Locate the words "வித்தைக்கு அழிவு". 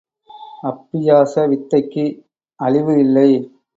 1.51-2.95